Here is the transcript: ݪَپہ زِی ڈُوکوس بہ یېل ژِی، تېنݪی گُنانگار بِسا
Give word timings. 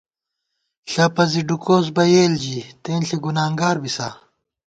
ݪَپہ 0.91 1.23
زِی 1.31 1.41
ڈُوکوس 1.47 1.85
بہ 1.95 2.03
یېل 2.11 2.33
ژِی، 2.43 2.59
تېنݪی 2.83 3.17
گُنانگار 3.23 3.77
بِسا 3.83 4.07